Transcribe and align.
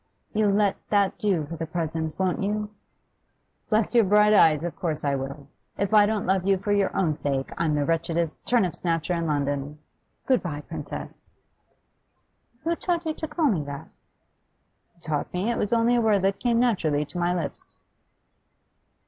You'll 0.33 0.49
let 0.49 0.77
that 0.89 1.19
do 1.19 1.45
for 1.45 1.57
the 1.57 1.67
present, 1.67 2.17
won't 2.17 2.41
you?' 2.41 2.71
'Bless 3.69 3.93
your 3.93 4.03
bright 4.03 4.33
eyes, 4.33 4.63
of 4.63 4.75
course 4.75 5.03
I 5.05 5.13
will! 5.13 5.47
If 5.77 5.93
I 5.93 6.07
don't 6.07 6.25
love 6.25 6.43
you 6.47 6.57
for 6.57 6.71
your 6.71 6.89
own 6.97 7.13
sake, 7.13 7.51
I'm 7.55 7.75
the 7.75 7.85
wretchedest 7.85 8.43
turnip 8.43 8.75
snatcher 8.75 9.13
in 9.13 9.27
London. 9.27 9.77
Good 10.25 10.41
bye, 10.41 10.61
Princess!' 10.61 11.29
'Who 12.63 12.75
taught 12.77 13.05
you 13.05 13.13
to 13.13 13.27
call 13.27 13.45
me 13.45 13.61
that?' 13.63 13.89
'Taught 15.03 15.31
me? 15.35 15.51
It 15.51 15.57
was 15.59 15.71
only 15.71 15.93
a 15.97 16.01
word 16.01 16.23
that 16.23 16.39
came 16.39 16.59
naturally 16.59 17.05
to 17.05 17.19
my 17.19 17.31
lips. 17.35 17.77